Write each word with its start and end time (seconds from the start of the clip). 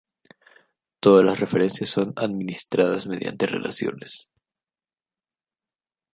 Todas 0.99 1.23
las 1.23 1.39
referencias 1.39 1.91
son 1.91 2.13
administradas 2.15 3.05
mediante 3.05 3.45
relaciones. 3.45 4.31